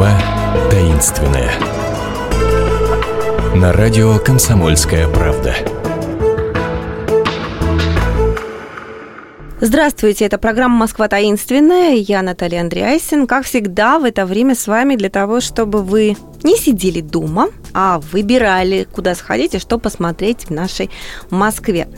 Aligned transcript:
Москва 0.00 0.18
таинственная. 0.70 1.50
На 3.54 3.70
радио 3.70 4.18
«Комсомольская 4.18 5.06
правда». 5.06 5.79
Здравствуйте, 9.62 10.24
это 10.24 10.38
программа 10.38 10.74
«Москва 10.78 11.06
таинственная». 11.06 11.96
Я 11.96 12.22
Наталья 12.22 12.62
Андреасин. 12.62 13.26
Как 13.26 13.44
всегда, 13.44 13.98
в 13.98 14.04
это 14.04 14.24
время 14.24 14.54
с 14.54 14.66
вами 14.66 14.96
для 14.96 15.10
того, 15.10 15.42
чтобы 15.42 15.82
вы 15.82 16.16
не 16.42 16.56
сидели 16.56 17.02
дома, 17.02 17.48
а 17.74 18.00
выбирали, 18.10 18.88
куда 18.90 19.14
сходить 19.14 19.54
и 19.54 19.58
что 19.58 19.78
посмотреть 19.78 20.46
в 20.46 20.50
нашей 20.50 20.88
Москве. 21.28 21.88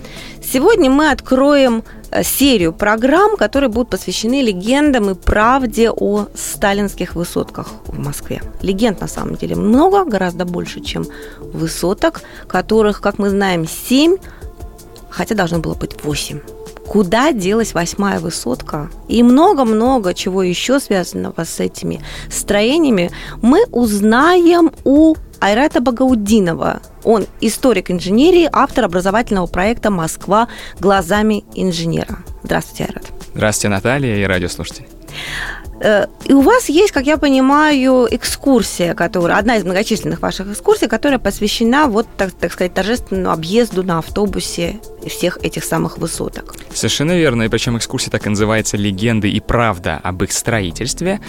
Сегодня 0.42 0.90
мы 0.90 1.12
откроем 1.12 1.84
э, 2.10 2.24
серию 2.24 2.72
программ, 2.72 3.36
которые 3.36 3.70
будут 3.70 3.90
посвящены 3.90 4.42
легендам 4.42 5.10
и 5.10 5.14
правде 5.14 5.88
о 5.88 6.26
сталинских 6.34 7.14
высотках 7.14 7.68
в 7.86 7.96
Москве. 7.96 8.42
Легенд 8.60 9.00
на 9.00 9.06
самом 9.06 9.36
деле 9.36 9.54
много, 9.54 10.04
гораздо 10.04 10.44
больше, 10.46 10.80
чем 10.80 11.06
высоток, 11.38 12.22
которых, 12.48 13.00
как 13.00 13.20
мы 13.20 13.30
знаем, 13.30 13.68
семь, 13.68 14.16
хотя 15.10 15.36
должно 15.36 15.60
было 15.60 15.74
быть 15.74 16.02
восемь 16.02 16.40
куда 16.92 17.32
делась 17.32 17.72
восьмая 17.72 18.20
высотка 18.20 18.90
и 19.08 19.22
много-много 19.22 20.12
чего 20.12 20.42
еще 20.42 20.78
связанного 20.78 21.44
с 21.44 21.58
этими 21.58 22.02
строениями, 22.28 23.10
мы 23.40 23.64
узнаем 23.72 24.70
у 24.84 25.14
Айрата 25.40 25.80
Багаудинова. 25.80 26.82
Он 27.02 27.24
историк 27.40 27.90
инженерии, 27.90 28.46
автор 28.52 28.84
образовательного 28.84 29.46
проекта 29.46 29.90
«Москва 29.90 30.48
глазами 30.80 31.44
инженера». 31.54 32.18
Здравствуйте, 32.42 32.84
Айрат. 32.84 33.04
Здравствуйте, 33.34 33.68
Наталья 33.70 34.16
и 34.16 34.24
радиослушатели. 34.24 34.86
Э, 35.82 36.06
и 36.24 36.32
у 36.32 36.40
вас 36.40 36.68
есть, 36.68 36.92
как 36.92 37.06
я 37.06 37.16
понимаю, 37.16 38.06
экскурсия, 38.10 38.94
которая 38.94 39.38
одна 39.38 39.56
из 39.56 39.64
многочисленных 39.64 40.22
ваших 40.22 40.52
экскурсий, 40.52 40.86
которая 40.86 41.18
посвящена 41.18 41.88
вот, 41.88 42.06
так, 42.16 42.32
так 42.32 42.52
сказать, 42.52 42.72
торжественному 42.72 43.32
объезду 43.32 43.82
на 43.82 43.98
автобусе 43.98 44.80
всех 45.06 45.38
этих 45.42 45.64
самых 45.64 45.98
высоток. 45.98 46.54
Совершенно 46.72 47.12
верно, 47.12 47.42
и 47.42 47.48
причем 47.48 47.76
экскурсия 47.76 48.10
так 48.10 48.26
и 48.26 48.30
называется 48.30 48.76
«Легенды 48.76 49.28
и 49.28 49.40
правда 49.40 50.00
об 50.02 50.22
их 50.22 50.32
строительстве». 50.32 51.20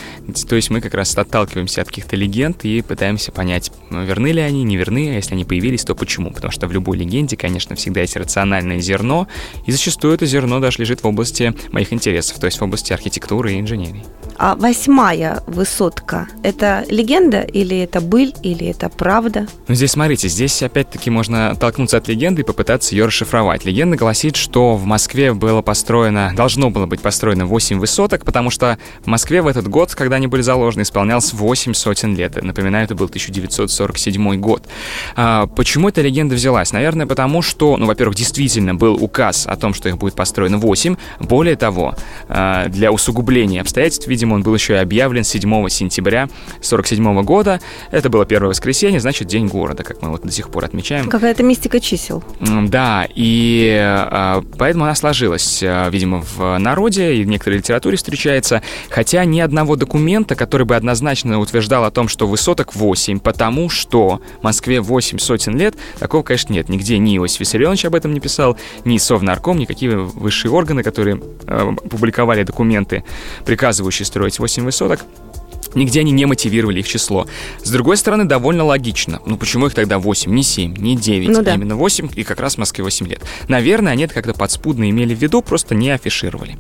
То 0.48 0.56
есть 0.56 0.70
мы 0.70 0.82
как 0.82 0.94
раз 0.94 1.18
отталкиваемся 1.18 1.82
от 1.82 1.88
каких-то 1.88 2.16
легенд 2.16 2.64
и 2.64 2.82
пытаемся 2.82 3.32
понять, 3.32 3.72
верны 3.90 4.28
ли 4.28 4.42
они, 4.42 4.64
не 4.64 4.78
верны, 4.78 5.10
а 5.12 5.16
если 5.16 5.34
они 5.34 5.46
появились, 5.46 5.84
то 5.84 5.96
почему. 5.96 6.32
Потому 6.32 6.52
что 6.52 6.68
в 6.68 6.72
любой 6.72 6.98
легенде, 6.98 7.36
конечно, 7.36 7.76
всегда 7.76 8.02
есть 8.02 8.16
рациональное 8.16 8.80
зерно, 8.80 9.28
и 9.66 9.72
зачастую 9.72 10.14
это 10.14 10.28
зерно 10.28 10.60
даже 10.60 10.80
лежит 10.80 11.02
в 11.02 11.08
области 11.08 11.56
моих 11.72 11.92
интересов, 11.92 12.38
то 12.38 12.46
есть 12.46 12.60
в 12.60 12.64
области 12.64 12.94
архитектуры 12.94 13.54
и 13.54 13.60
инженерии. 13.60 14.06
А 14.46 14.56
восьмая 14.56 15.42
высотка– 15.48 16.28
это 16.44 16.84
легенда 16.90 17.40
или 17.44 17.80
это 17.80 18.02
быль, 18.02 18.34
или 18.44 18.68
это 18.68 18.90
правда? 18.90 19.48
Ну, 19.70 19.74
здесь, 19.74 19.92
смотрите, 19.92 20.28
здесь 20.28 20.62
опять-таки 20.62 21.10
можно 21.10 21.52
оттолкнуться 21.52 21.96
от 21.96 22.10
легенды 22.10 22.42
и 22.42 22.44
попытаться 22.44 22.94
ее 22.94 23.06
расшифровать. 23.06 23.64
Легенда 23.64 23.96
гласит, 23.96 24.36
что 24.36 24.76
в 24.76 24.84
Москве 24.84 25.34
было 25.34 25.62
построено, 25.62 26.34
должно 26.36 26.72
было 26.72 26.86
быть 26.86 27.00
построено 27.00 27.46
8 27.46 27.80
высоток, 27.80 28.26
потому 28.26 28.50
что 28.50 28.78
в 29.06 29.08
Москве 29.08 29.42
в 29.42 29.48
этот 29.48 29.70
год, 29.70 29.96
когда 29.96 30.18
они 30.18 30.28
были 30.28 30.42
заложены, 30.42 30.82
исполнялось 30.82 31.32
8 31.32 31.74
сотен 31.74 32.14
лет. 32.14 32.36
Напоминаю, 32.44 32.84
это 32.84 32.96
был 32.96 33.06
1947 33.06 34.36
год. 34.42 34.68
А, 35.16 35.48
почему 35.48 35.88
эта 35.88 36.02
легенда 36.02 36.36
взялась? 36.36 36.74
Наверное, 36.74 37.06
потому 37.06 37.42
что, 37.42 37.78
ну, 37.78 37.86
во-первых, 37.86 38.18
действительно 38.18 38.76
был 38.76 39.02
указ 39.02 39.48
о 39.48 39.56
том, 39.56 39.74
что 39.74 39.88
их 39.88 39.98
будет 39.98 40.16
построено 40.16 40.58
8. 40.58 40.98
Более 41.22 41.56
того, 41.56 41.96
а, 42.28 42.68
для 42.68 42.92
усугубления 42.92 43.62
обстоятельств, 43.62 44.06
видимо, 44.06 44.33
он 44.34 44.44
был 44.44 44.54
еще 44.54 44.74
и 44.74 44.78
объявлен 44.78 45.24
7 45.24 45.70
сентября 45.70 46.24
1947 46.24 47.24
года. 47.24 47.60
Это 47.92 48.10
было 48.10 48.26
первое 48.26 48.50
воскресенье, 48.50 49.00
значит, 49.00 49.28
День 49.28 49.48
города, 49.48 49.84
как 49.84 50.02
мы 50.02 50.10
вот 50.10 50.22
до 50.24 50.32
сих 50.32 50.50
пор 50.50 50.66
отмечаем. 50.66 51.10
Какая-то 51.10 51.44
мистика 51.44 51.80
чисел. 51.80 52.24
Да, 52.40 53.08
и 53.14 53.78
э, 53.80 54.42
поэтому 54.58 54.86
она 54.86 54.96
сложилась, 54.96 55.62
э, 55.62 55.90
видимо, 55.90 56.24
в 56.36 56.58
народе 56.58 57.16
и 57.16 57.24
в 57.24 57.28
некоторой 57.28 57.60
литературе 57.60 57.98
встречается, 57.98 58.62
хотя 58.90 59.26
ни 59.26 59.40
одного 59.40 59.76
документа, 59.76 60.36
который 60.36 60.66
бы 60.66 60.76
однозначно 60.76 61.40
утверждал 61.40 61.84
о 61.84 61.92
том, 61.92 62.08
что 62.08 62.28
высоток 62.28 62.76
8, 62.76 63.20
потому 63.20 63.70
что 63.70 64.22
Москве 64.42 64.82
8 64.82 65.18
сотен 65.20 65.58
лет, 65.58 65.76
такого, 66.00 66.24
конечно, 66.24 66.54
нет. 66.54 66.70
Нигде 66.70 66.98
ни 66.98 67.18
Иосиф 67.18 67.42
Виссарионович 67.42 67.86
об 67.86 67.96
этом 67.96 68.14
не 68.14 68.20
писал, 68.20 68.58
ни 68.86 68.98
Совнарком, 68.98 69.58
никакие 69.58 69.98
высшие 69.98 70.52
органы, 70.52 70.84
которые 70.84 71.22
э, 71.46 71.72
публиковали 71.90 72.44
документы, 72.44 73.04
приказывающие 73.46 74.06
строить 74.06 74.23
8 74.40 74.64
высоток, 74.64 75.00
Нигде 75.76 76.02
они 76.02 76.12
не 76.12 76.26
мотивировали 76.26 76.80
их 76.80 76.88
число. 76.88 77.28
С 77.64 77.70
другой 77.72 77.98
стороны, 77.98 78.26
довольно 78.26 78.64
логично. 78.64 79.22
Ну 79.26 79.38
почему 79.38 79.68
их 79.68 79.74
тогда 79.74 80.00
8, 80.00 80.32
не 80.32 80.44
7, 80.44 80.76
не 80.78 80.96
9, 80.96 81.30
ну, 81.30 81.42
да. 81.42 81.54
а 81.54 81.56
именно 81.56 81.76
8 81.76 82.10
и 82.16 82.24
как 82.24 82.40
раз 82.40 82.56
в 82.56 82.58
Москве 82.60 82.84
8 82.84 83.08
лет? 83.08 83.22
Наверное, 83.48 83.94
они 83.94 84.04
это 84.04 84.14
как-то 84.14 84.34
подспудно 84.34 84.90
имели 84.90 85.16
в 85.16 85.20
виду, 85.20 85.42
просто 85.42 85.74
не 85.76 85.90
афишировали. 85.90 86.58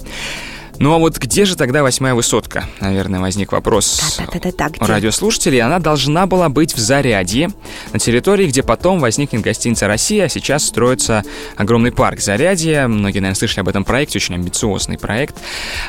Ну 0.83 0.93
а 0.93 0.97
вот 0.97 1.17
где 1.17 1.45
же 1.45 1.55
тогда 1.55 1.81
восьмая 1.81 2.13
высотка? 2.13 2.65
Наверное, 2.81 3.21
возник 3.21 3.53
вопрос 3.53 4.19
да, 4.33 4.39
да, 4.51 4.51
да, 4.67 4.69
у 4.81 4.85
радиослушателей. 4.85 5.61
Она 5.61 5.79
должна 5.79 6.25
была 6.25 6.49
быть 6.49 6.75
в 6.75 6.77
Зарядье, 6.77 7.51
на 7.93 7.99
территории, 7.99 8.47
где 8.47 8.63
потом 8.63 8.99
возникнет 8.99 9.41
гостиница 9.41 9.87
«Россия», 9.87 10.25
а 10.25 10.29
сейчас 10.29 10.65
строится 10.65 11.23
огромный 11.55 11.93
парк 11.93 12.19
Зарядье. 12.19 12.87
Многие, 12.87 13.19
наверное, 13.19 13.37
слышали 13.37 13.61
об 13.61 13.69
этом 13.69 13.85
проекте, 13.85 14.19
очень 14.19 14.35
амбициозный 14.35 14.97
проект. 14.97 15.37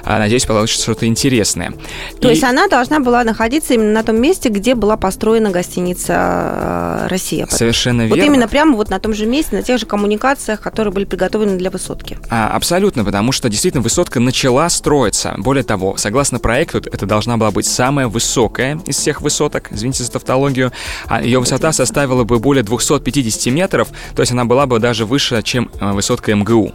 А, 0.04 0.20
надеюсь, 0.20 0.46
получится 0.46 0.84
что-то 0.84 1.06
интересное. 1.06 1.72
То 2.20 2.28
И... 2.28 2.30
есть 2.30 2.44
она 2.44 2.68
должна 2.68 3.00
была 3.00 3.24
находиться 3.24 3.74
именно 3.74 3.94
на 3.94 4.04
том 4.04 4.20
месте, 4.20 4.48
где 4.48 4.76
была 4.76 4.96
построена 4.96 5.50
гостиница 5.50 6.12
э, 6.14 7.06
«Россия». 7.08 7.48
Совершенно 7.50 8.02
верно. 8.02 8.14
Вот 8.14 8.24
именно 8.24 8.46
прямо 8.46 8.76
вот 8.76 8.90
на 8.90 9.00
том 9.00 9.12
же 9.12 9.26
месте, 9.26 9.56
на 9.56 9.64
тех 9.64 9.80
же 9.80 9.86
коммуникациях, 9.86 10.60
которые 10.60 10.94
были 10.94 11.04
приготовлены 11.04 11.58
для 11.58 11.72
высотки. 11.72 12.16
А, 12.30 12.50
абсолютно, 12.50 13.04
потому 13.04 13.32
что 13.32 13.48
действительно 13.48 13.82
высотка 13.82 14.20
начала 14.20 14.68
строится. 14.84 15.34
Более 15.38 15.64
того, 15.64 15.96
согласно 15.96 16.38
проекту, 16.38 16.76
это 16.76 17.06
должна 17.06 17.38
была 17.38 17.50
быть 17.50 17.64
самая 17.64 18.06
высокая 18.06 18.78
из 18.84 18.98
всех 18.98 19.22
высоток, 19.22 19.72
извините 19.72 20.04
за 20.04 20.12
тавтологию. 20.12 20.72
А 21.06 21.22
ее 21.22 21.38
высота 21.38 21.72
составила 21.72 22.24
бы 22.24 22.38
более 22.38 22.62
250 22.62 23.46
метров, 23.46 23.88
то 24.14 24.20
есть 24.20 24.32
она 24.32 24.44
была 24.44 24.66
бы 24.66 24.78
даже 24.80 25.06
выше, 25.06 25.42
чем 25.42 25.70
э, 25.80 25.92
высотка 25.92 26.34
МГУ. 26.34 26.72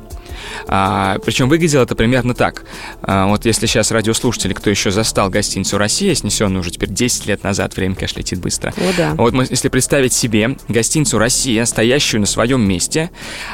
А, 0.67 1.17
причем 1.25 1.50
выглядело 1.50 1.83
это 1.83 1.95
примерно 1.95 2.33
так. 2.33 2.63
А, 3.01 3.27
вот 3.27 3.45
если 3.45 3.66
сейчас 3.66 3.91
радиослушатели, 3.91 4.53
кто 4.53 4.69
еще 4.69 4.91
застал 4.91 5.29
гостиницу 5.29 5.77
«Россия», 5.77 6.13
снесенную 6.16 6.61
уже 6.61 6.72
теперь 6.72 6.89
10 6.89 7.27
лет 7.27 7.44
назад, 7.44 7.75
время, 7.75 7.95
конечно, 7.95 8.19
летит 8.19 8.39
быстро. 8.39 8.73
О, 8.78 8.94
да. 8.97 9.13
Вот 9.16 9.33
если 9.49 9.69
представить 9.69 10.13
себе 10.13 10.57
гостиницу 10.67 11.17
«Россия», 11.17 11.66
стоящую 11.66 12.22
на 12.22 12.28
своем 12.28 12.61
месте, 12.61 13.11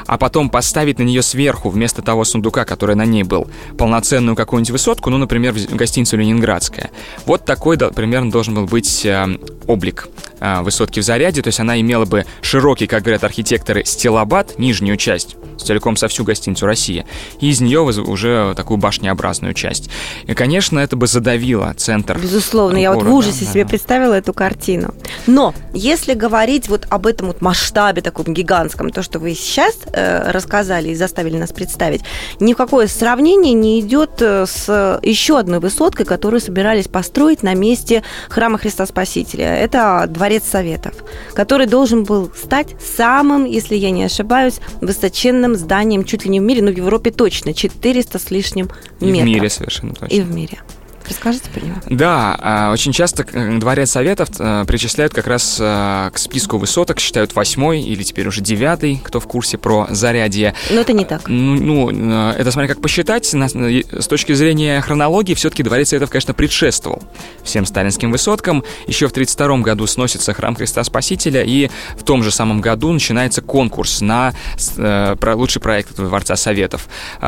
а 0.08 0.18
потом 0.18 0.50
поставить 0.50 1.00
на 1.00 1.04
нее 1.04 1.22
сверху, 1.22 1.70
вместо 1.70 2.02
того 2.02 2.24
сундука, 2.26 2.66
который 2.66 2.96
на 2.96 3.06
ней 3.06 3.24
был, 3.24 3.48
полноценную 3.78 4.36
какую-нибудь 4.36 4.72
высотку, 4.72 5.10
ну, 5.10 5.18
например, 5.18 5.54
гостиницу 5.72 6.18
«Ленинградская». 6.18 6.92
Вот 7.26 7.46
такой 7.46 7.78
да, 7.78 7.90
примерно 7.90 8.32
должен 8.32 8.56
был 8.56 8.66
быть 8.66 9.06
э, 9.06 9.38
облик 9.68 10.08
высотки 10.40 11.00
в 11.00 11.04
заряде, 11.04 11.42
то 11.42 11.48
есть 11.48 11.60
она 11.60 11.80
имела 11.80 12.06
бы 12.06 12.26
широкий, 12.42 12.88
как 12.88 13.04
говорят 13.04 13.24
архитекторы, 13.24 13.84
стилобат, 13.86 14.58
нижнюю 14.60 14.98
часть, 14.98 15.36
целиком 15.58 15.96
со 15.96 16.08
всю 16.08 16.24
гостиницу 16.24 16.66
«Россия», 16.66 17.06
и 17.40 17.50
из 17.50 17.62
нее 17.62 17.82
уже 17.82 18.54
такую 18.56 18.78
башнеобразную 18.78 19.54
часть. 19.54 19.90
И, 20.26 20.34
конечно, 20.34 20.80
это 20.80 20.96
бы 20.96 21.08
задавило 21.08 21.74
центр 21.76 22.20
Безусловно, 22.20 22.80
города. 22.80 22.82
я 22.82 22.94
вот 22.94 23.04
в 23.06 23.14
ужасе 23.14 23.46
да. 23.46 23.52
себе 23.52 23.66
представила 23.66 24.14
эту 24.14 24.34
картину. 24.34 24.94
Но 25.28 25.54
если 25.74 26.14
говорить 26.14 26.70
вот 26.70 26.86
об 26.90 27.08
этом 27.08 27.28
вот 27.28 27.42
масштабе 27.42 28.02
таком 28.02 28.34
гигантском, 28.34 28.92
то, 28.92 29.02
что 29.02 29.20
вы 29.20 29.34
сейчас 29.34 29.76
э, 29.92 30.32
рассказали 30.32 30.90
и 30.90 30.96
заставили 30.96 31.38
нас 31.38 31.52
представить, 31.52 32.02
ни 32.40 32.54
в 32.54 32.58
какое 32.58 32.88
сравнение 32.88 33.54
не 33.54 33.80
идет 33.80 34.22
э, 34.22 34.46
с 34.46 35.00
еще 35.02 35.40
одной 35.40 35.60
высоткой, 35.60 36.06
которую 36.06 36.42
собирались 36.42 36.88
построить 36.88 37.44
на 37.44 37.54
месте 37.54 38.04
храма 38.30 38.58
Христа 38.58 38.86
Спасителя. 38.86 39.56
Это 39.56 40.06
Дворец 40.08 40.25
Советов, 40.44 40.96
который 41.34 41.68
должен 41.68 42.04
был 42.04 42.32
стать 42.36 42.76
самым, 42.82 43.46
если 43.46 43.76
я 43.76 43.92
не 43.92 44.04
ошибаюсь, 44.04 44.60
высоченным 44.82 45.56
зданием 45.56 46.04
чуть 46.04 46.26
ли 46.26 46.32
не 46.32 46.40
в 46.40 46.44
мире, 46.44 46.62
но 46.62 46.72
в 46.72 46.78
Европе 46.78 47.12
точно, 47.12 47.54
400 47.54 48.20
с 48.20 48.32
лишним 48.32 48.70
метров. 49.00 49.20
И 49.20 49.22
в 49.22 49.26
мире 49.26 49.50
совершенно 49.50 49.94
точно. 49.94 50.14
И 50.14 50.22
в 50.22 50.32
мире. 50.32 50.60
Расскажите 51.08 51.50
про 51.52 51.62
него. 51.62 51.76
Да, 51.90 52.38
а, 52.42 52.72
очень 52.72 52.92
часто 52.92 53.24
Дворец 53.24 53.92
Советов 53.92 54.30
э, 54.40 54.66
причисляют 54.66 55.14
как 55.14 55.28
раз 55.28 55.58
э, 55.60 56.10
к 56.12 56.18
списку 56.18 56.58
высоток, 56.58 57.00
считают 57.00 57.36
восьмой 57.36 57.82
или 57.82 58.02
теперь 58.04 58.28
уже 58.28 58.42
девятый, 58.42 59.02
кто 59.04 59.20
в 59.20 59.28
курсе 59.28 59.58
про 59.58 59.88
зарядье. 59.90 60.56
Но 60.72 60.82
это 60.82 60.94
не 60.94 61.06
так. 61.06 61.28
Ну, 61.28 61.90
это 62.32 62.52
смотря 62.52 62.74
как 62.74 62.82
посчитать. 62.82 63.26
С 63.26 64.08
точки 64.08 64.34
зрения 64.34 64.82
хронологии, 64.82 65.34
все-таки 65.36 65.64
Дворец 65.64 65.90
Советов, 65.90 66.10
конечно, 66.10 66.34
предшествовал 66.34 67.04
всем 67.44 67.66
сталинским 67.66 68.12
высоткам. 68.12 68.64
Еще 68.88 69.08
в 69.08 69.12
1932 69.12 69.58
году 69.60 69.86
сносится 69.88 70.34
храм 70.34 70.56
Христа 70.56 70.84
Спасителя, 70.84 71.44
и 71.44 71.70
в 71.98 72.04
том 72.04 72.24
же 72.24 72.32
самом 72.32 72.62
году 72.62 72.92
начинается 72.92 73.42
конкурс 73.42 74.02
на 74.02 74.34
э, 74.78 75.16
лучший 75.34 75.62
проект 75.62 75.96
Дворца 75.96 76.36
Советов. 76.36 76.88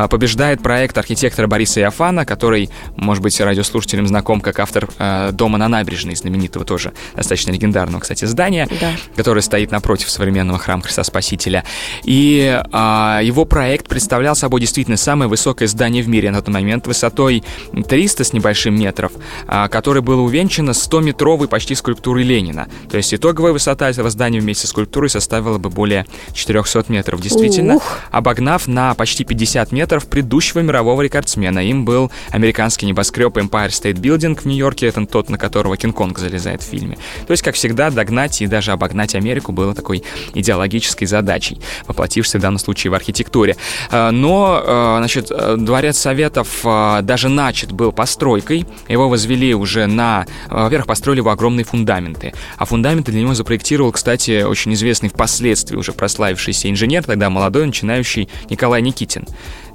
Побеждает 0.10 0.62
проект 0.62 0.98
архитектора 0.98 1.48
Бориса 1.48 1.80
Яфана, 1.80 2.26
который, 2.26 2.70
может 2.96 3.22
быть, 3.22 3.40
радио 3.40 3.64
радиослушателям 3.68 4.08
знаком 4.08 4.42
как 4.42 4.60
автор 4.60 4.88
э, 4.98 5.32
«Дома 5.34 5.58
на 5.58 5.68
набережной», 5.68 6.16
знаменитого 6.16 6.66
тоже, 6.66 6.94
достаточно 7.16 7.52
легендарного, 7.52 8.02
кстати, 8.02 8.26
здания, 8.26 8.68
да. 8.80 8.92
которое 9.16 9.42
стоит 9.42 9.72
напротив 9.72 10.10
современного 10.10 10.58
храма 10.58 10.84
Христа 10.84 11.04
Спасителя. 11.04 11.64
И 12.04 12.62
э, 12.72 13.20
его 13.24 13.46
проект 13.46 13.88
представлял 13.88 14.36
собой 14.36 14.62
действительно 14.62 14.98
самое 14.98 15.30
высокое 15.30 15.68
здание 15.68 16.02
в 16.02 16.08
мире 16.08 16.32
на 16.32 16.42
тот 16.42 16.54
момент, 16.54 16.88
высотой 16.88 17.44
300 17.88 18.24
с 18.24 18.34
небольшим 18.34 18.80
метров, 18.80 19.12
э, 19.48 19.68
которое 19.70 20.02
было 20.02 20.22
увенчано 20.22 20.72
100-метровой 20.72 21.48
почти 21.48 21.76
скульптурой 21.76 22.24
Ленина. 22.24 22.68
То 22.90 22.98
есть 22.98 23.14
итоговая 23.14 23.52
высота 23.52 23.90
этого 23.90 24.10
здания 24.10 24.40
вместе 24.40 24.68
с 24.68 24.70
скульптурой 24.70 25.10
составила 25.10 25.58
бы 25.58 25.70
более 25.70 26.06
400 26.34 26.86
метров. 26.88 27.22
Действительно, 27.22 27.76
Ух. 27.76 28.00
обогнав 28.12 28.68
на 28.68 28.94
почти 28.94 29.24
50 29.24 29.72
метров 29.72 30.08
предыдущего 30.08 30.60
мирового 30.60 31.02
рекордсмена. 31.02 31.60
Им 31.60 31.86
был 31.86 32.12
американский 32.32 32.86
небоскреб 32.86 33.36
Empire 33.38 33.57
State 33.66 33.96
Building 33.96 34.40
в 34.40 34.46
Нью-Йорке, 34.46 34.88
это 34.88 35.06
тот, 35.06 35.30
на 35.30 35.38
которого 35.38 35.76
Кинг-Конг 35.76 36.18
залезает 36.20 36.62
в 36.62 36.66
фильме. 36.66 36.98
То 37.26 37.32
есть, 37.32 37.44
как 37.44 37.56
всегда, 37.56 37.90
догнать 37.90 38.42
и 38.42 38.48
даже 38.48 38.72
обогнать 38.72 39.16
Америку 39.16 39.52
было 39.52 39.74
такой 39.74 40.04
идеологической 40.34 41.08
задачей, 41.08 41.60
воплотившейся 41.88 42.40
в 42.40 42.42
данном 42.42 42.60
случае 42.60 42.92
в 42.92 42.94
архитектуре. 42.94 43.56
А, 43.92 44.12
но, 44.12 44.62
а, 44.64 44.98
значит, 45.00 45.32
Дворец 45.58 45.98
Советов 45.98 46.62
а, 46.64 47.02
даже 47.02 47.30
начат 47.30 47.72
был 47.72 47.92
постройкой. 47.92 48.66
Его 48.88 49.10
возвели 49.10 49.54
уже 49.54 49.88
на... 49.88 50.26
Во-первых, 50.50 50.88
построили 50.88 51.20
его 51.20 51.32
огромные 51.32 51.64
фундаменты. 51.66 52.34
А 52.58 52.66
фундаменты 52.66 53.12
для 53.12 53.22
него 53.22 53.34
запроектировал, 53.34 53.92
кстати, 53.92 54.44
очень 54.44 54.74
известный 54.74 55.10
впоследствии 55.10 55.76
уже 55.76 55.94
прославившийся 55.94 56.70
инженер, 56.70 57.04
тогда 57.04 57.30
молодой, 57.30 57.66
начинающий 57.66 58.30
Николай 58.50 58.82
Никитин. 58.82 59.26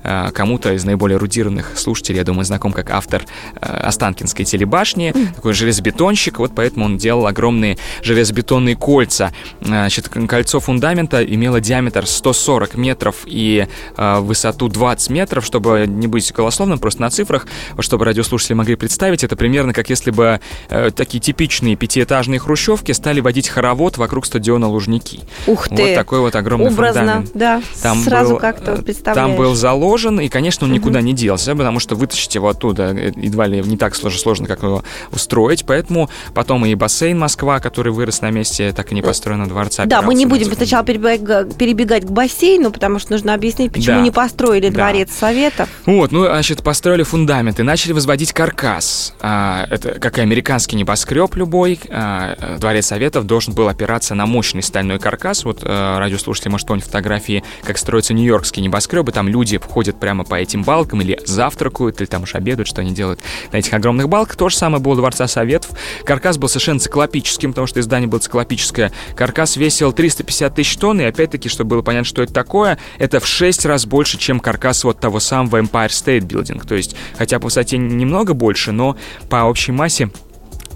Э, 0.05 0.31
кому-то 0.33 0.73
из 0.73 0.85
наиболее 0.85 1.17
эрудированных 1.17 1.79
слушателей, 1.79 2.19
я 2.19 2.25
думаю, 2.25 2.45
знаком 2.45 2.73
как 2.73 2.91
автор 2.91 3.25
э, 3.61 3.67
Останкинской 3.67 4.45
телебашни, 4.45 5.15
такой 5.35 5.53
железобетонщик, 5.53 6.39
вот 6.39 6.53
поэтому 6.55 6.87
он 6.87 6.97
делал 6.97 7.27
огромные 7.27 7.79
железобетонные 8.03 8.75
кольца. 8.75 9.33
Э, 9.61 9.67
значит, 9.67 10.09
кольцо 10.09 10.59
фундамента 10.59 11.25
имело 11.25 11.61
диаметр 11.61 12.07
140 12.07 12.75
метров 12.75 13.17
и 13.27 13.67
высоту 13.97 14.69
20 14.69 15.11
метров, 15.11 15.45
чтобы 15.45 15.85
не 15.87 16.07
быть 16.07 16.33
голословным, 16.33 16.79
просто 16.79 17.03
на 17.03 17.11
цифрах, 17.11 17.47
чтобы 17.79 18.05
радиослушатели 18.05 18.55
могли 18.55 18.77
представить, 18.77 19.25
это 19.25 19.37
примерно 19.37 19.73
как 19.73 19.91
если 19.91 20.11
бы 20.11 20.41
такие 20.69 21.21
типичные 21.21 21.77
пятиэтажные 21.77 22.39
хрущевки 22.39 22.93
стали 22.93 23.21
водить 23.21 23.49
хоровод 23.49 23.99
вокруг 23.99 24.27
стадиона 24.27 24.69
Лужники. 24.69 25.21
Ух 25.47 25.69
ты! 25.69 25.83
Вот 25.83 25.95
такой 25.95 26.21
вот 26.21 26.37
огромный 26.37 26.69
Образно, 26.69 27.01
фундамент. 27.01 27.31
да, 27.35 27.63
там 27.83 27.99
сразу 28.03 28.37
как-то. 28.37 28.83
Там 29.05 29.37
был 29.37 29.55
залог 29.55 29.92
заложен, 29.93 30.21
и, 30.21 30.29
конечно, 30.29 30.67
он 30.67 30.73
никуда 30.73 31.01
не 31.01 31.13
делся, 31.13 31.55
потому 31.55 31.79
что 31.79 31.95
вытащить 31.95 32.35
его 32.35 32.49
оттуда 32.49 32.95
э, 32.95 33.13
едва 33.17 33.47
ли 33.47 33.61
не 33.61 33.77
так 33.77 33.95
сложно, 33.95 34.19
сложно 34.19 34.47
как 34.47 34.63
его 34.63 34.83
устроить, 35.11 35.65
поэтому 35.67 36.09
потом 36.35 36.65
и 36.65 36.75
бассейн 36.75 37.19
Москва, 37.19 37.61
который 37.61 37.93
вырос 37.93 38.23
на 38.23 38.31
месте 38.31 38.73
так 38.73 38.93
и 38.93 38.95
не 38.95 39.03
построенного 39.03 39.51
дворца. 39.51 39.85
Да, 39.85 40.03
мы 40.03 40.15
не 40.15 40.27
будем 40.27 40.53
сначала 40.55 40.85
перебегать, 40.85 41.57
перебегать 41.57 42.07
к 42.07 42.11
бассейну, 42.11 42.71
потому 42.71 42.99
что 42.99 43.13
нужно 43.13 43.35
объяснить, 43.35 43.73
почему 43.73 43.99
да. 43.99 44.03
не 44.03 44.11
построили 44.11 44.69
да. 44.69 44.75
дворец 44.75 45.11
Советов. 45.13 45.69
Вот, 45.87 46.13
ну, 46.13 46.25
значит, 46.25 46.63
построили 46.63 47.03
фундаменты, 47.03 47.63
начали 47.63 47.93
возводить 47.93 48.33
каркас. 48.33 49.15
А, 49.21 49.67
это 49.71 50.01
как 50.01 50.19
и 50.19 50.21
американский 50.21 50.77
небоскреб 50.77 51.35
любой, 51.37 51.79
а, 51.91 52.57
дворец 52.59 52.87
Советов 52.87 53.27
должен 53.27 53.55
был 53.55 53.69
опираться 53.69 54.15
на 54.15 54.27
мощный 54.27 54.63
стальной 54.63 54.99
каркас. 54.99 55.45
Вот 55.45 55.61
а, 55.63 55.99
радиослушатели, 55.99 56.51
может, 56.51 56.67
помнить 56.67 56.85
фотографии, 56.85 57.45
как 57.63 57.79
строятся 57.79 58.15
нью-йоркские 58.15 58.65
небоскребы, 58.65 59.13
там 59.13 59.29
люди 59.29 59.59
входят 59.59 59.82
ходят 59.83 59.99
прямо 59.99 60.23
по 60.23 60.37
этим 60.37 60.63
балкам 60.63 61.01
или 61.01 61.19
завтракают, 61.25 62.01
или 62.01 62.07
там 62.07 62.23
уж 62.23 62.37
обедают, 62.37 62.69
что 62.69 62.83
они 62.83 62.93
делают 62.93 63.19
на 63.51 63.57
этих 63.57 63.75
огромных 63.75 64.09
балках. 64.09 64.37
То 64.37 64.49
же 64.49 64.57
самое 64.57 64.81
было 64.81 64.93
у 64.93 64.97
Дворца 64.97 65.27
Советов. 65.27 65.73
Каркас 66.05 66.39
был 66.39 66.49
совершенно 66.49 66.79
циклопическим, 66.79 67.51
потому 67.51 67.67
что 67.67 67.81
издание 67.81 68.09
было 68.09 68.21
циклопическое. 68.21 68.93
Каркас 69.17 69.57
весил 69.57 69.93
350 69.93 70.55
тысяч 70.55 70.77
тонн, 70.77 71.01
и 71.01 71.05
опять-таки, 71.05 71.49
чтобы 71.49 71.71
было 71.71 71.83
понятно, 71.83 72.05
что 72.05 72.23
это 72.23 72.33
такое, 72.33 72.79
это 72.99 73.19
в 73.19 73.27
6 73.27 73.67
раз 73.67 73.85
больше, 73.85 74.19
чем 74.19 74.39
каркас 74.39 74.85
вот 74.85 75.01
того 75.01 75.19
самого 75.19 75.61
Empire 75.61 75.89
State 75.89 76.21
Building. 76.21 76.65
То 76.65 76.77
есть, 76.77 76.95
хотя 77.19 77.41
по 77.41 77.47
высоте 77.47 77.77
немного 77.77 78.35
больше, 78.35 78.71
но 78.71 78.97
по 79.29 79.43
общей 79.43 79.73
массе 79.73 80.11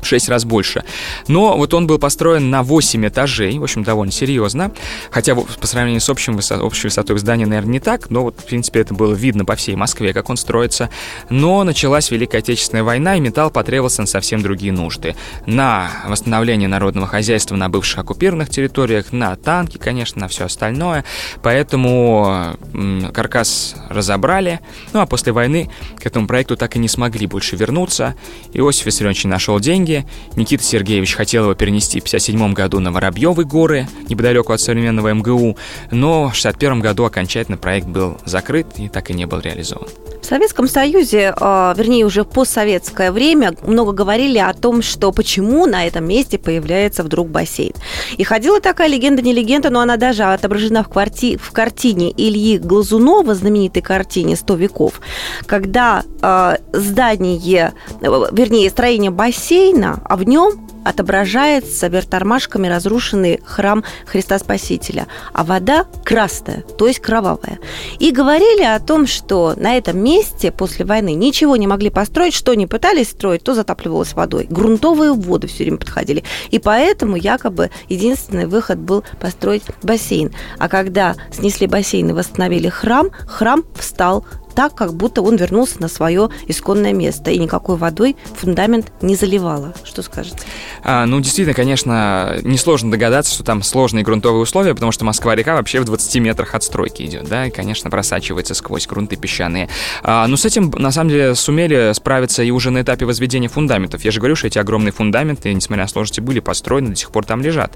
6 0.07 0.29
раз 0.29 0.45
больше. 0.45 0.85
Но 1.29 1.57
вот 1.57 1.75
он 1.75 1.87
был 1.87 1.99
построен 1.99 2.51
на 2.51 2.63
8 2.63 3.07
этажей, 3.09 3.59
в 3.59 3.63
общем, 3.63 3.83
довольно 3.83 4.13
серьезно. 4.13 4.73
Хотя 5.11 5.35
по 5.35 5.67
сравнению 5.67 6.01
с 6.01 6.09
общим 6.09 6.39
общей 6.61 6.87
высотой 6.89 7.19
здания, 7.19 7.47
наверное, 7.47 7.73
не 7.73 7.81
так, 7.81 8.11
но 8.11 8.23
вот, 8.23 8.41
в 8.41 8.45
принципе, 8.45 8.81
это 8.81 8.95
было 8.95 9.15
видно 9.15 9.45
по 9.45 9.57
всей 9.57 9.77
Москве, 9.77 10.13
как 10.13 10.31
он 10.31 10.37
строится. 10.37 10.91
Но 11.31 11.65
началась 11.65 12.11
Великая 12.11 12.39
Отечественная 12.39 12.85
война, 12.85 13.17
и 13.17 13.21
металл 13.21 13.51
потребовался 13.51 14.03
на 14.03 14.07
совсем 14.07 14.43
другие 14.43 14.73
нужды. 14.73 15.17
На 15.47 15.91
восстановление 16.07 16.69
народного 16.69 17.07
хозяйства 17.07 17.57
на 17.57 17.69
бывших 17.69 18.01
оккупированных 18.01 18.51
территориях, 18.51 19.13
на 19.13 19.35
танки, 19.37 19.79
конечно, 19.79 20.23
на 20.23 20.29
все 20.29 20.45
остальное. 20.45 21.05
Поэтому 21.43 22.57
каркас 23.15 23.77
разобрали. 23.89 24.61
Ну, 24.93 25.01
а 25.01 25.07
после 25.07 25.33
войны 25.33 25.71
к 25.99 26.07
этому 26.07 26.27
проекту 26.27 26.57
так 26.57 26.77
и 26.77 26.79
не 26.79 26.89
смогли 26.89 27.27
больше 27.27 27.57
вернуться. 27.57 28.15
Иосиф 28.53 28.87
Виссарионович 28.87 29.25
нашел 29.25 29.59
деньги, 29.61 29.96
Никита 30.35 30.63
Сергеевич 30.63 31.15
хотел 31.15 31.45
его 31.45 31.55
перенести 31.55 32.01
в 32.01 32.05
1957 32.05 32.53
году 32.53 32.81
на 32.81 32.93
Воробьевы 32.93 33.45
горы, 33.45 33.87
неподалеку 34.09 34.53
от 34.53 34.61
современного 34.61 35.13
МГУ, 35.15 35.57
но 35.91 36.29
в 36.29 36.37
1961 36.37 36.81
году 36.81 37.05
окончательно 37.05 37.57
проект 37.57 37.87
был 37.87 38.19
закрыт 38.25 38.67
и 38.77 38.89
так 38.89 39.11
и 39.11 39.15
не 39.15 39.27
был 39.27 39.41
реализован. 39.41 39.89
В 40.27 40.29
Советском 40.29 40.67
Союзе, 40.67 41.33
а, 41.37 41.73
вернее, 41.79 42.05
уже 42.05 42.25
в 42.25 42.29
постсоветское 42.29 43.13
время 43.13 43.55
много 43.63 43.93
говорили 43.93 44.39
о 44.39 44.53
том, 44.55 44.83
что 44.83 45.13
почему 45.13 45.67
на 45.67 45.87
этом 45.87 46.05
месте 46.05 46.37
появляется 46.37 47.05
вдруг 47.05 47.29
бассейн. 47.29 47.75
И 48.17 48.25
ходила 48.25 48.61
такая 48.61 48.89
легенда, 48.89 49.23
не 49.23 49.33
легенда, 49.33 49.71
но 49.71 49.79
она 49.79 49.97
даже 49.97 50.25
отображена 50.25 50.83
в, 50.83 50.89
кварти... 50.89 51.37
в 51.37 51.53
картине 51.53 52.11
Ильи 52.11 52.59
Глазунова, 52.59 53.37
знаменитой 53.37 53.83
картине 53.83 54.35
«Сто 54.35 54.57
веков», 54.57 55.01
когда 55.47 56.03
э, 56.21 56.57
здание, 56.73 57.73
вернее, 58.01 58.69
строение 58.69 59.13
бассейна, 59.13 60.01
а 60.05 60.17
в 60.17 60.25
нем 60.25 60.67
отображается 60.87 61.89
вертормашками 61.89 62.69
разрушенный 62.69 63.41
храм 63.45 63.83
Христа 64.07 64.39
Спасителя, 64.39 65.09
а 65.33 65.43
вода 65.43 65.87
красная, 66.05 66.63
то 66.79 66.87
есть 66.87 67.01
кровавая. 67.01 67.59
И 67.99 68.13
говорили 68.13 68.63
о 68.63 68.79
том, 68.79 69.09
что 69.09 69.55
на 69.57 69.77
этом 69.77 69.99
месте 69.99 70.53
после 70.53 70.85
войны 70.85 71.15
ничего 71.15 71.57
не 71.57 71.67
могли 71.67 71.91
построить, 71.91 72.35
что 72.35 72.55
не 72.55 72.69
пытались 72.69 73.11
строить, 73.11 73.43
то 73.43 73.55
затапливалось 73.55 74.13
водой. 74.13 74.47
Грунтовые 74.49 75.13
воды 75.13 75.49
все 75.49 75.65
время 75.65 75.79
подходили. 75.79 76.23
И 76.51 76.61
поэтому 76.61 77.17
якобы 77.17 77.71
единственный 77.89 78.47
выход 78.47 78.79
был 78.79 79.03
построить 79.21 79.65
бассейн. 79.83 80.33
А 80.59 80.69
когда 80.69 81.17
снесли 81.33 81.67
бассейн 81.67 82.11
и 82.11 82.13
восстановили 82.13 82.69
храм, 82.69 83.11
храм 83.27 83.65
встал 83.77 84.25
так, 84.57 84.75
как 84.75 84.95
будто 84.95 85.23
он 85.23 85.37
вернулся 85.37 85.81
на 85.81 85.89
свое 85.89 86.31
исконное 86.49 86.95
место, 86.95 87.31
и 87.31 87.39
никакой 87.39 87.77
водой 87.77 88.17
фундамент 88.35 88.91
не 89.03 89.15
заливало. 89.15 89.75
Что 89.85 90.03
скажете? 90.03 90.39
А, 90.83 91.05
ну, 91.05 91.21
действительно, 91.21 91.55
конечно, 91.55 92.39
несложно 92.43 92.91
догадаться, 92.91 93.35
что 93.35 93.45
там 93.45 93.63
сложные 93.63 94.03
грунтовые 94.03 94.43
условия, 94.43 94.75
потому 94.75 94.93
что 94.93 95.05
Москва-река 95.05 95.55
вообще 95.55 95.81
в 95.81 95.85
20 95.85 96.17
метрах 96.17 96.55
от 96.55 96.65
стройки 96.65 97.03
идет, 97.03 97.29
да, 97.29 97.47
и, 97.47 97.51
конечно, 97.51 97.91
просачивается 97.91 98.55
сквозь 98.55 98.87
грунты 98.87 99.17
песчаные. 99.17 99.69
А, 100.03 100.27
ну, 100.27 100.37
с 100.39 100.47
этим, 100.47 100.71
на 100.71 100.91
самом 100.91 101.11
деле, 101.11 101.35
сумели 101.35 101.93
справиться 101.93 102.43
и 102.43 102.51
уже 102.51 102.71
на 102.71 102.81
этапе 102.81 103.05
возведения 103.05 103.51
фундаментов. 103.51 104.05
Я 104.05 104.11
же 104.11 104.21
говорю, 104.21 104.37
что 104.37 104.47
эти 104.47 104.59
огромные 104.59 104.93
фундаменты, 104.93 105.53
несмотря 105.53 105.85
на 105.85 105.89
сложности, 105.89 106.21
были 106.21 106.41
построены, 106.41 106.91
до 106.91 106.97
сих 106.97 107.11
пор 107.11 107.27
там 107.27 107.43
лежат. 107.43 107.75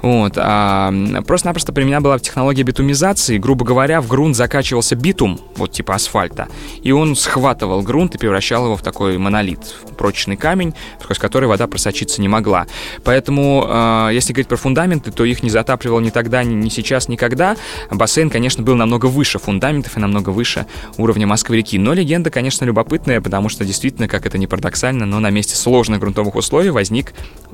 Вот. 0.00 0.32
А, 0.36 0.92
просто-напросто 1.26 1.74
применена 1.74 2.00
была 2.00 2.18
технология 2.18 2.62
битумизации. 2.62 3.36
Грубо 3.36 3.66
говоря, 3.66 4.00
в 4.00 4.08
грунт 4.08 4.34
закачивался 4.34 4.96
битум, 4.96 5.38
вот 5.56 5.72
типа 5.72 5.94
асфальт, 5.94 6.21
асфальта. 6.22 6.48
И 6.82 6.92
он 6.92 7.16
схватывал 7.16 7.82
грунт 7.82 8.14
и 8.14 8.18
превращал 8.18 8.64
его 8.64 8.76
в 8.76 8.82
такой 8.82 9.18
монолит, 9.18 9.60
прочный 9.96 10.36
камень, 10.36 10.74
сквозь 11.02 11.18
который 11.18 11.48
вода 11.48 11.66
просочиться 11.66 12.20
не 12.20 12.28
могла. 12.28 12.66
Поэтому, 13.04 13.66
э, 13.68 14.10
если 14.12 14.32
говорить 14.32 14.48
про 14.48 14.56
фундаменты, 14.56 15.10
то 15.10 15.24
их 15.24 15.42
не 15.42 15.50
затапливал 15.50 16.00
ни 16.00 16.10
тогда, 16.10 16.42
ни, 16.44 16.54
ни 16.54 16.68
сейчас, 16.68 17.08
никогда. 17.08 17.56
Бассейн, 17.90 18.30
конечно, 18.30 18.62
был 18.62 18.76
намного 18.76 19.06
выше 19.06 19.38
фундаментов 19.38 19.96
и 19.96 20.00
намного 20.00 20.30
выше 20.30 20.66
уровня 20.96 21.26
Москвы-реки. 21.26 21.78
Но 21.78 21.92
легенда, 21.92 22.30
конечно, 22.30 22.64
любопытная, 22.64 23.20
потому 23.20 23.48
что 23.48 23.64
действительно, 23.64 24.08
как 24.08 24.26
это 24.26 24.38
не 24.38 24.46
парадоксально, 24.46 25.06
но 25.06 25.20
на 25.20 25.30
месте 25.30 25.56
сложных 25.56 26.00
грунтовых 26.00 26.34
условий 26.34 26.70
возник 26.70 27.12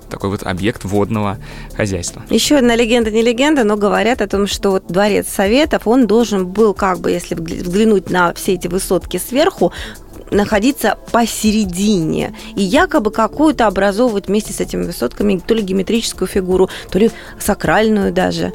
такой 0.08 0.30
вот 0.30 0.42
объект 0.42 0.84
водного 0.84 1.38
хозяйства. 1.76 2.22
Еще 2.30 2.56
одна 2.56 2.74
легенда, 2.76 3.10
не 3.10 3.22
легенда, 3.22 3.64
но 3.64 3.76
говорят 3.76 4.20
о 4.20 4.26
том, 4.26 4.46
что 4.46 4.70
вот 4.70 4.86
дворец 4.86 5.28
Советов, 5.28 5.86
он 5.86 6.06
должен 6.06 6.46
был, 6.46 6.74
как 6.74 7.00
бы, 7.00 7.10
если 7.10 7.34
взглянуть 7.34 8.10
на 8.10 8.32
все 8.34 8.54
эти 8.54 8.68
высотки 8.68 9.18
сверху, 9.18 9.72
находиться 10.30 10.98
посередине 11.12 12.34
и 12.54 12.62
якобы 12.62 13.10
какую-то 13.10 13.66
образовывать 13.66 14.28
вместе 14.28 14.52
с 14.52 14.60
этими 14.60 14.84
высотками 14.84 15.40
то 15.44 15.54
ли 15.54 15.62
геометрическую 15.62 16.28
фигуру, 16.28 16.68
то 16.90 16.98
ли 16.98 17.10
сакральную 17.38 18.12
даже. 18.12 18.52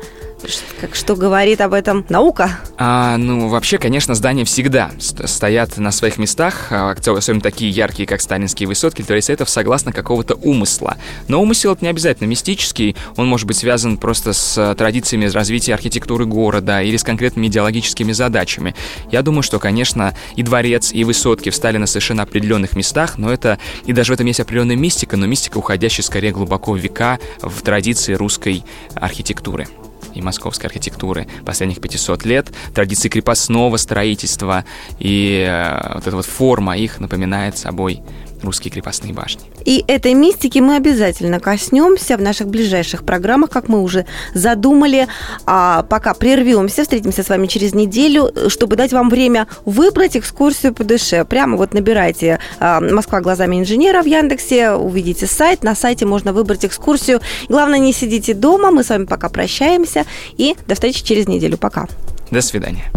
Как 0.82 0.96
что 0.96 1.16
говорит 1.16 1.62
об 1.62 1.74
этом 1.74 2.06
наука? 2.10 2.60
А, 2.78 3.18
ну, 3.18 3.48
вообще, 3.48 3.78
конечно, 3.78 4.16
здания 4.16 4.44
всегда 4.44 4.92
стоят 5.00 5.78
на 5.78 5.92
своих 5.92 6.18
местах, 6.18 6.68
а, 6.72 6.92
особенно 6.92 7.42
такие 7.42 7.72
яркие, 7.72 8.08
как 8.08 8.22
сталинские 8.22 8.68
высотки, 8.68 9.04
это 9.32 9.46
согласно 9.46 9.94
какого-то 9.94 10.36
умысла. 10.36 10.98
Но 11.28 11.42
умысел 11.42 11.74
это 11.74 11.86
не 11.86 11.90
обязательно 11.90 12.28
мистический, 12.28 12.96
он 13.16 13.28
может 13.28 13.48
быть 13.48 13.58
связан 13.58 13.98
просто 13.98 14.34
с 14.34 14.76
традициями 14.76 15.26
развития 15.26 15.74
архитектуры 15.74 16.26
города 16.26 16.82
или 16.82 16.98
с 16.98 17.04
конкретными 17.04 17.48
идеологическими 17.48 18.12
задачами. 18.12 18.76
Я 19.12 19.22
думаю, 19.22 19.44
что, 19.44 19.60
конечно, 19.60 20.16
и 20.36 20.44
дворец, 20.44 20.92
и 20.92 21.04
высотки 21.04 21.50
встали 21.50 21.78
на 21.78 21.86
совершенно 21.86 22.24
определенных 22.24 22.76
местах, 22.76 23.18
но 23.18 23.32
это 23.32 23.60
и 23.86 23.94
даже 23.94 24.12
в 24.12 24.16
этом 24.16 24.28
есть 24.28 24.40
определенная 24.40 24.76
мистика, 24.76 25.16
но 25.16 25.26
мистика, 25.26 25.58
уходящая 25.58 26.04
скорее 26.04 26.32
глубоко 26.32 26.74
в 26.74 26.78
века 26.78 27.20
в 27.42 27.62
традиции 27.62 28.14
русской 28.14 28.64
архитектуры 28.96 29.68
и 30.14 30.22
московской 30.22 30.68
архитектуры 30.68 31.28
последних 31.46 31.82
500 31.82 32.26
лет, 32.26 32.48
традиции 32.74 33.10
крепостного 33.10 33.78
строительства, 33.78 34.66
и 35.00 35.46
э, 35.48 35.94
вот 35.96 36.08
эта 36.08 36.16
вот 36.16 36.26
форма 36.26 36.78
их 36.78 37.00
напоминает 37.00 37.58
собой 37.58 38.02
русские 38.44 38.72
крепостные 38.72 39.14
башни. 39.14 39.42
И 39.66 39.84
этой 39.88 40.14
мистики 40.14 40.60
мы 40.60 40.76
обязательно 40.76 41.40
коснемся 41.40 42.18
в 42.18 42.22
наших 42.22 42.48
ближайших 42.48 43.04
программах, 43.04 43.50
как 43.50 43.70
мы 43.70 43.82
уже 43.82 44.06
задумали. 44.34 45.08
А 45.46 45.84
пока 45.84 46.14
прервемся, 46.14 46.84
встретимся 46.84 47.24
с 47.24 47.30
вами 47.30 47.48
через 47.48 47.74
неделю, 47.74 48.32
чтобы 48.50 48.76
дать 48.76 48.94
вам 48.94 49.10
время 49.10 49.48
выбрать 49.66 50.18
экскурсию 50.18 50.74
по 50.74 50.84
душе. 50.84 51.26
Прямо 51.26 51.58
вот 51.58 51.74
набирайте 51.74 52.40
а, 52.60 52.80
«Москва 52.82 53.22
глазами 53.22 53.60
инженера» 53.60 54.02
в 54.02 54.06
Яндексе, 54.06 54.72
увидите 54.72 55.28
сайт, 55.28 55.64
на 55.64 55.76
сайте 55.76 56.06
можно 56.06 56.34
выбрать 56.34 56.66
экскурсию. 56.66 57.22
Главное, 57.50 57.80
не 57.80 57.94
сидите 57.94 58.34
дома, 58.34 58.72
мы 58.72 58.84
с 58.84 58.90
вами 58.90 59.06
пока 59.06 59.30
прощаемся 59.30 60.06
и 60.38 60.56
до 60.68 60.76
встречи 60.76 61.04
через 61.04 61.28
неделю. 61.28 61.58
Пока. 61.58 61.88
До 62.32 62.42
свидания. 62.42 62.92